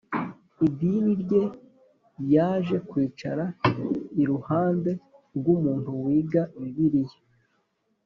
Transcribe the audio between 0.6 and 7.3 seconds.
idini rye yaje kwicara iruhande rw umuntu wigaga Bibiliya